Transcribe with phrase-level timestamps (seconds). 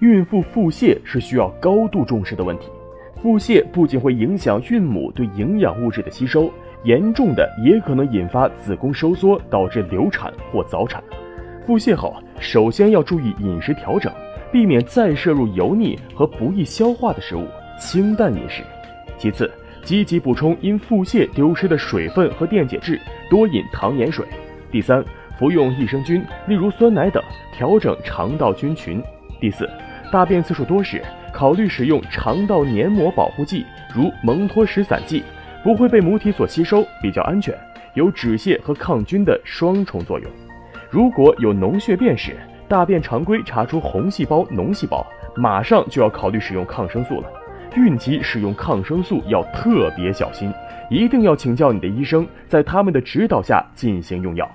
[0.00, 2.68] 孕妇腹泻是需要高度重视的问题。
[3.22, 6.52] 腹泻不仅会影响孕母对营养物质的吸收，
[6.84, 11.02] 严重的也可能引发子宫收缩，导致流产或早产。
[11.66, 14.12] 腹泻后，首先要注意饮食调整，
[14.52, 17.46] 避免再摄入油腻和不易消化的食物，
[17.80, 18.62] 清淡饮食。
[19.16, 19.50] 其次，
[19.82, 23.00] 积极补充因腹泻丢失的水分和电解质，
[23.30, 24.24] 多饮糖盐水。
[24.70, 25.02] 第三，
[25.38, 27.20] 服用益生菌，例如酸奶等，
[27.52, 29.02] 调整肠道菌群。
[29.40, 29.68] 第四，
[30.10, 33.64] 大便次数多时，考虑使用肠道黏膜保护剂，
[33.94, 35.22] 如蒙脱石散剂，
[35.62, 37.54] 不会被母体所吸收，比较安全，
[37.94, 40.30] 有止泻和抗菌的双重作用。
[40.88, 42.36] 如果有脓血便时，
[42.66, 45.06] 大便常规查出红细胞、脓细胞，
[45.36, 47.30] 马上就要考虑使用抗生素了。
[47.76, 50.50] 孕期使用抗生素要特别小心，
[50.88, 54.50] 一定要请教你的医生，在他们的指导下进行用药。